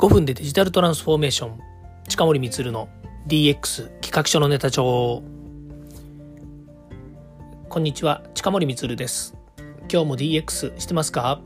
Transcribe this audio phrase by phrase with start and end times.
[0.00, 1.60] 5分でデジタルトランスフォーメーション。
[2.08, 2.88] 近森光の
[3.26, 5.22] DX 企画書のネタ帳。
[7.68, 8.22] こんにちは。
[8.32, 9.36] 近森光です。
[9.92, 11.42] 今日も DX してますか？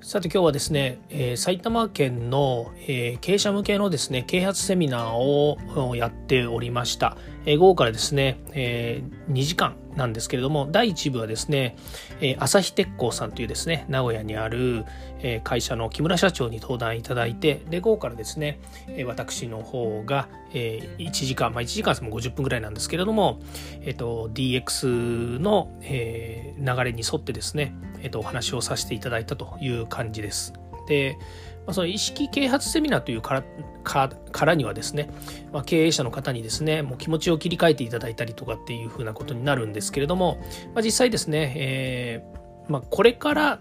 [0.00, 5.58] さて今日はですね、えー、埼玉県の、えー、経営者向けのですね啓発セミナーを
[5.96, 11.76] やっておりました、午後からですね、え、2時間なんですけれども第1部はですね、
[12.20, 14.84] え、朝日鉄工さんというですね名古屋にある、
[15.20, 23.40] え、会社の木村社長に登壇いただいてで午後からですね、え、私の方が、え、1時間まあ1時間も50分ぐらいなんですけれども、
[23.82, 30.54] えーと、DX の、え、流れに沿ってですね、えーと、お話をさせていただいたという感じです。
[30.86, 31.18] で
[31.66, 33.42] まあ、その意識啓発セミナーというか
[33.84, 35.10] らからにはですね、
[35.52, 40.38] まあ、経営者の方にですねもう気持ちを切り替えていただいたりとかっていうふうなことになるんですけれども、
[40.74, 43.60] まあ、実際ですね、えーまあ、これから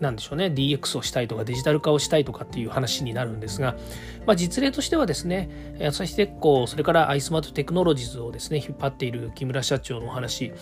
[0.00, 3.76] なんでしょうね DX をしたいとかデジタル化をしたいとかっていう話になるんですが、
[4.26, 10.52] まあ、実例としてはですね朝日鉄工それからアイスマートテクノロジーズをですね引っ張っている木村社長のお話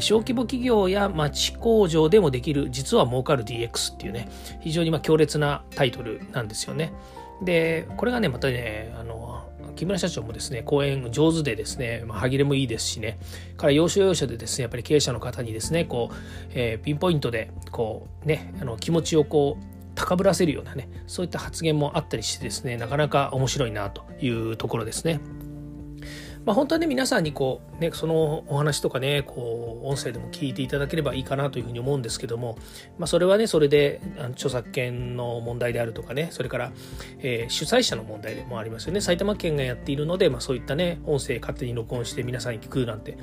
[0.00, 4.28] 小規模企業や町工場でもできる実は儲かる DX っていうね
[4.60, 6.92] 非常にま強烈なタイトルなんですよね。
[7.42, 13.18] でこれがねまたねあの木村社長もですね講演上手でですね、まあ、歯切れもいいですしね
[13.56, 16.14] から要所要所でですねやっぱり経営者の方にですねこう、
[16.50, 25.20] えー、ピンポイントでこうねあの気持ちをこう高ぶらせるようなねそういった発言もあったりしてですねなかなか面白いなというところですね。
[26.44, 32.56] まあ、本当はね皆さんにこう、ね、そのお話とかねこう音声でも聞いていただければいいかなというふうに思うんですけども、
[32.98, 34.00] まあ、それはねそれで
[34.32, 36.72] 著作権の問題であるとかねそれから、
[37.18, 39.00] えー、主催者の問題でもありますよね。
[39.00, 43.18] 埼玉県がやっているので、まあ、そういったね音声勝手に録音して皆さんに聞くなんて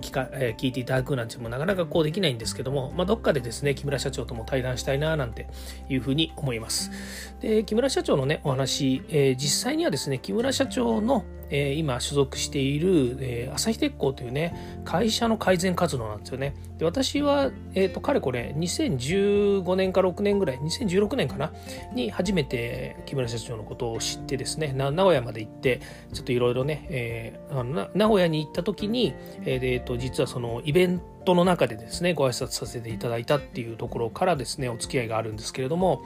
[0.00, 5.48] 聞か、えー、聞いていただくなんてもなかなかこうできないんですけども、まあ、どっかでですね木村社長とも対談したいななんて
[5.88, 6.90] いうふうに思います。
[7.40, 16.54] で木村社長のねお話、えー、実際にはですね木村社長のえー、今所属している、えー、朝日鉄工というね会社の改善活動なんですよね。
[16.80, 21.52] で私は、えーと、かれこれ2015年か6年ぐらい2016年かな
[21.92, 25.82] に初めて木村社長のことを知ってですね名古屋まで行って
[26.14, 36.02] ちょっといろいろね、えー、あの名古屋に行った時に、えー、と実はそのイベントの中でですねご挨拶させていただいたっていうところからですねお付き合いがあるんですけれども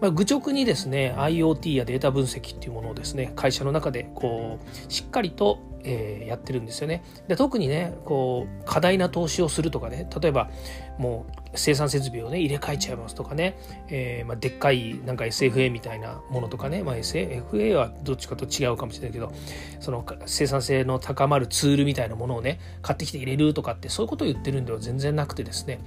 [0.00, 5.58] まあ、愚直にですね IoT やデータ分析っていうものをですね会社の中でこうしっかりと、
[5.90, 10.50] えー、やってるんですよねで特にねこう過大な投資をするとかね例えば
[10.98, 13.56] もう生産設備をね入れ替えちゃいますとかね、
[13.88, 19.32] えーまあ、でっかいなんか SFA みたいなものとかね、まあ、SFA はどっちかと違うかもしれないけど
[19.80, 25.80] その生産性の高まるツールみたいなものをね買ってきて入れるとかってそういうことを言ってるんでは全然なくてですね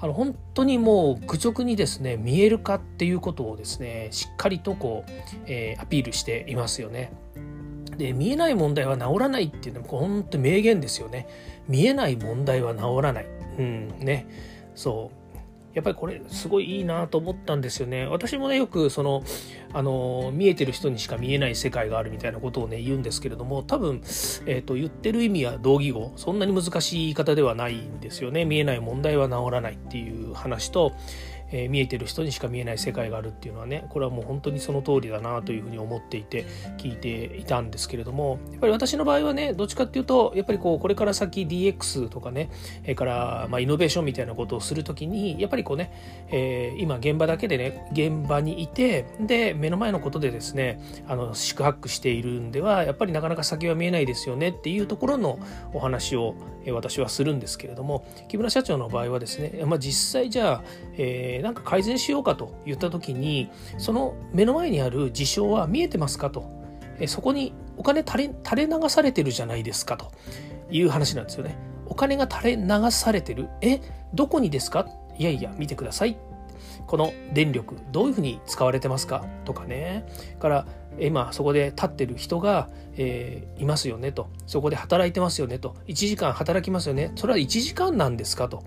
[0.00, 5.10] あの本当にもう愚直にですね見える化っていうことをですねしっかりとこう、
[5.46, 7.12] えー、アピールしていますよね。
[7.96, 11.28] で見えない問題は治らないっていうのも本当名言ですよね。
[11.68, 13.26] 見えない問題は治らない。
[13.58, 14.26] うんね。
[14.74, 15.26] そう
[15.76, 18.06] やっぱりこれすごいいいなと思ったんですよね。
[18.06, 19.22] 私もねよくその
[19.74, 23.96] あの見えてる人にしか見えない世界があるみたいなことをね言うんですけれども多分、
[24.46, 28.46] えーと、言ってる意味は同義語そんなに難しい言い方ではないんですよね。
[28.46, 30.94] 見えない問題は治らないっていう話と
[31.50, 36.46] えー、見えてる人にしか見えない世界があるっていうのはねこれはもう本当にその通りだなというふうに思っていて
[36.78, 42.50] 聞いていたんですけれどもやっぱり私の場合はねどっちかっていうとやっぱりこうこれから先 DX とかね
[42.82, 45.92] それからまあイノベーションみたいなことをする時にやっぱりこうね、
[46.28, 55.38] えー、今現場だけでね現場にいてで目の前のことでですねあの宿泊しているんではやっぱりなかなか先は見えないですよねっていうところの
[55.72, 56.34] お話を
[56.72, 60.62] 私はするんですけれども木村社長の場合はですね、まあ、実際じゃあ、
[60.96, 66.50] えーー、なんか改善しようかと言った時にその目の前にある事象は見えてますかと、
[66.98, 70.10] えー、そこにお金垂れ垂れ流されてるじゃないですかと
[70.70, 71.56] いう話なんですよね。
[71.86, 73.48] お金が垂れ流されてる。
[73.60, 73.80] え
[74.12, 74.88] どこにですか？
[75.18, 76.16] いやいや見てください。
[76.86, 79.24] この電力どういうふうに使われてますか？
[79.44, 80.06] とかね。
[80.40, 80.66] から
[80.98, 84.28] 今そこで立ってる人が、えー、いますよねと。
[84.46, 85.76] そこで働いてますよねと。
[85.86, 87.12] 1時間働きますよね。
[87.16, 88.64] それは1時間なんですかと。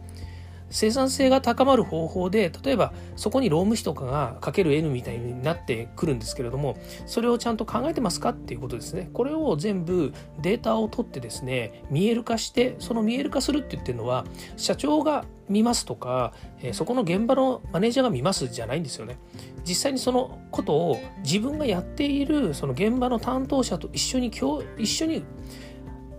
[0.69, 9.09] 生産性が高まる方法で例えばそこに労務費とかがかける N みたいになってくるんですけれどもそれをちゃんと考えてますかっていうことですね。
[9.13, 14.25] これを全部データを取ってですね見える化してその見える化するって言ってるのは
[14.57, 16.31] 社長が見ますとか、
[16.61, 19.17] えそこの現場のマネージャーが見ますじゃないんですよね。
[19.65, 24.31] 実際にそのことを自分がやっているその現場の担当者と一緒に
[24.77, 25.23] 一緒に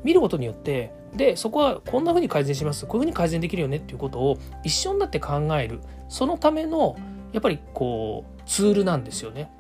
[0.02, 2.87] 見ることによってでそこはこんな風に改善します。
[2.87, 5.81] こういう風に改善できるよねっていうことを一緒になって考える。
[6.09, 6.97] そのための、
[7.33, 9.51] やっぱりこうツールなんですよね。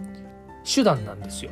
[0.64, 1.50] 手段なんですよ。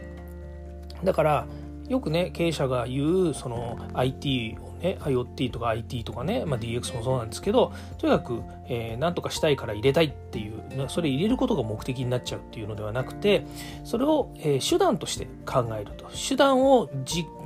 [1.05, 1.47] だから
[1.89, 13.47] よくね経営者が言うその IT をね IoT とか IT とかね、まあ、DX もそうなんですけどとにかく、えー、何とかしたいから入れたいっていうそれ入れることが目的になっちゃうっていうのではなくて
[13.85, 16.09] それを、えー、手段として考えると。
[16.09, 16.91] 手段を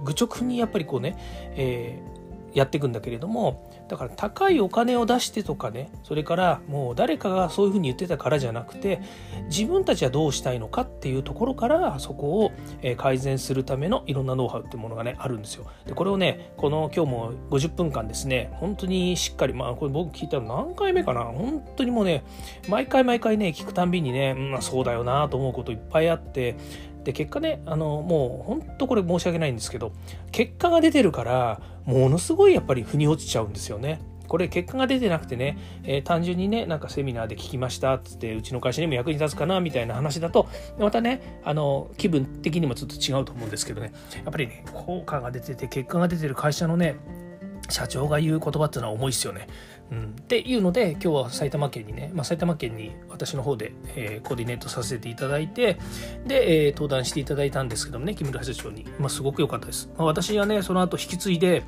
[0.05, 1.17] 愚直にやっぱりこうね、
[1.57, 2.22] えー
[2.55, 9.01] やっていくんだけれどもだから高いお金を出してとかねそれからもう誰かがそういうふうに言ってたからじゃなくて
[9.49, 12.53] 自分たちはどうしたいのかっていうところからそこを
[12.97, 15.67] 改善するためのいろんなノウハウってものがねあるんですよ。
[15.87, 22.25] でこれをねこの今日も50分間ですね本当にしっかりまあこれ僕聞いたの何回目かな本当にもうね
[22.69, 26.57] 毎回毎回ね聞くたんびにね、うん、そうだよなと思うこといっぱいあって
[27.05, 29.93] で結果ねあのもう本当これ申し訳ないんですけど
[30.31, 34.01] 結果が出てるからものすごいやっぱり腑に落ちちゃうんですよね。
[34.29, 46.97] これ結果が出てなくてね、えー、単純にねなんかセミナーで聞きましたっつってうちの会社にも役に立つかなみたいな話だとまたねあの気分的にもちょっと違うと思うんですけどねやっぱりね効果が出てて結果が出てる会社のね
[47.73, 49.49] 社長が言う言葉っていうのは重いですよね。
[49.91, 55.79] うん、っていうので今日は埼玉県にね、まあ、埼玉県に私の方で、えー、コーディネートさせていただいて
[56.27, 61.65] で、えー、登壇していただいたんですけどもね木村社長に、まあ、すごく良かったです、まあ、私はねその後引き継いで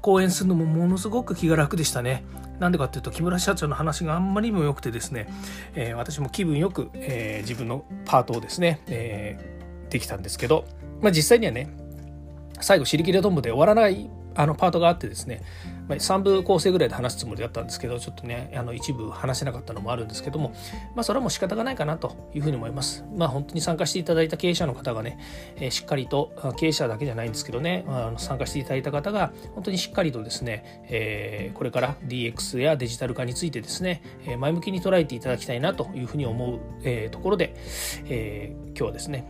[0.00, 2.24] 講演するのもものすごく気が楽でしたね。
[2.58, 5.28] なんでかっていうと木村社長の話があんまりにも良くてですね、
[5.76, 9.38] えー、私も気分よく、え自分のパートをですね、え
[9.90, 10.64] できたんですけど、
[11.00, 11.70] まあ、実際にはね
[12.60, 15.42] 最後尻切れトンボで終わらないあのパートがあってですね、
[15.88, 20.50] まあ、3部構成ぐらいで話すつもりだったんですけどちょっとねあの一部話せなかったのもあるんですけども、
[20.94, 23.04] まあ、それはもう仕方がないかなというふうに思います。
[23.16, 25.18] まあ、本当に参加していただいた経営者の方がね、
[25.56, 37.56] えー、しっかりと経営者だけじゃないんですけどね、あの参加していただいた方が本当にしっかりとですね、えー、これから DX やデジタル化についてですね、え前向きに捉えていただきたいなというふうに思う、えー、ところで、
[38.06, 39.26] え今日はですね、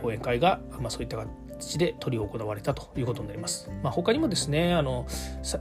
[0.00, 1.16] 講演会が、まあ、そういった
[1.58, 3.70] 形で執り行われたということになります。
[3.82, 5.06] まあ、他にもですねあの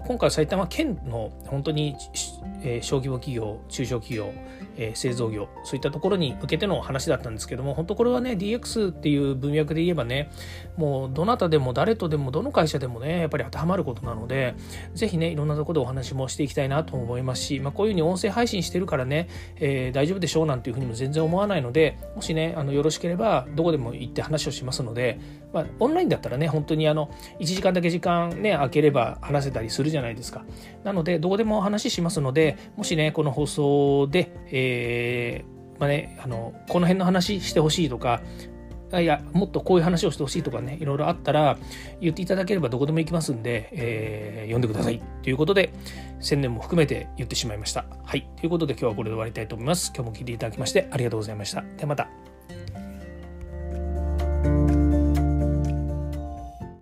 [0.07, 1.95] 今回埼玉県の本当に、
[2.61, 4.33] えー、小規模企業中小企業、
[4.77, 10.31] えー、製造業そういったところに向けての話だったんですけども本当これはね DX っていう文脈で言えばね
[10.75, 14.55] もうどなたでも誰とでもどの会社でもねやっぱり当てはまることなので
[14.93, 25.19] 是非ねいろんなところでお話もしていきたいなと思いますし、まあ、こういうふうに音声配信してるからね、えー、大丈夫でしょうなんていうふうにも全然思わないのでもしねあのよろしければどこでも行って話をしますので、
[25.53, 30.45] まあ、オンラインだったらね本当にあの1時間だけ時間ね空ければ話せたりするじゃないですか。
[30.83, 38.21] なのでどこでも話しますのでもしねこの放送で、えー、まあね、あのこの辺の話してほしいとか
[38.93, 41.57] いやもっとこういう話をしてほしいとかねいろいろあったら
[41.99, 45.01] 言っていただければどこでも行きますんで、えー、読んでください。
[45.23, 45.73] ということで
[46.19, 47.85] 宣伝も含めて言ってしまいました。
[48.05, 48.27] はい。
[48.37, 49.91] ということで今日はこれで終わりたいと思います。
[49.93, 51.61] 今日も聞いていただきましてありがとうございました。
[51.61, 52.36] ではまた。